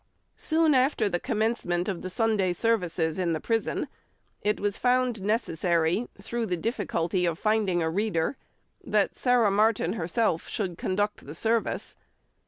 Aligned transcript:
Soon 0.37 0.73
after 0.73 1.07
the 1.07 1.19
commencement 1.19 1.87
of 1.87 2.01
the 2.01 2.09
Sunday 2.09 2.53
services 2.53 3.19
in 3.19 3.33
the 3.33 3.39
prison, 3.39 3.87
it 4.41 4.59
was 4.59 4.75
found 4.75 5.21
necessary, 5.21 6.07
through 6.19 6.47
the 6.47 6.57
difficulty 6.57 7.23
of 7.27 7.37
finding 7.37 7.83
a 7.83 7.89
reader, 7.91 8.35
that 8.83 9.15
Sarah 9.15 9.51
Martin 9.51 9.93
herself 9.93 10.47
should 10.49 10.75
conduct 10.79 11.27
the 11.27 11.35
service. 11.35 11.95